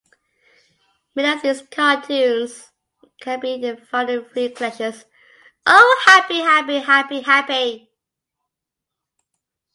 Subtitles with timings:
[1.13, 2.71] Many of his cartoons
[3.21, 5.05] can be found in three collections:
[5.67, 6.79] Oh, Happy, Happy,
[7.21, 7.91] Happy!